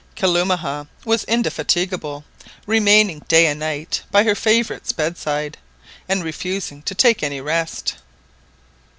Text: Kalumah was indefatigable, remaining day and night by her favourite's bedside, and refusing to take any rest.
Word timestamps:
Kalumah 0.15 0.87
was 1.05 1.23
indefatigable, 1.25 2.25
remaining 2.65 3.19
day 3.27 3.45
and 3.45 3.59
night 3.59 4.01
by 4.09 4.23
her 4.23 4.33
favourite's 4.33 4.91
bedside, 4.91 5.59
and 6.09 6.23
refusing 6.23 6.81
to 6.81 6.95
take 6.95 7.21
any 7.21 7.39
rest. 7.39 7.93